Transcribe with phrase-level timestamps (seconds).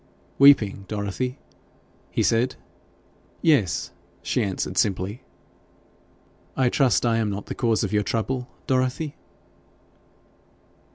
[0.39, 1.37] 'Weeping, Dorothy?'
[2.09, 2.55] he said.
[3.43, 3.91] 'Yes,'
[4.23, 5.21] she answered simply.
[6.57, 9.15] 'I trust I am not the cause of your trouble, Dorothy?'